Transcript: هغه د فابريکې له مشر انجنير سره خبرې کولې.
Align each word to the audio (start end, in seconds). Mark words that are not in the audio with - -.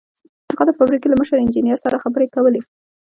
هغه 0.49 0.63
د 0.67 0.71
فابريکې 0.77 1.07
له 1.09 1.17
مشر 1.21 1.35
انجنير 1.39 1.77
سره 1.85 2.01
خبرې 2.03 2.27
کولې. 2.35 2.61